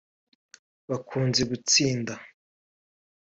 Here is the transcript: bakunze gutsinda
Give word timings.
bakunze 0.89 1.41
gutsinda 1.51 2.13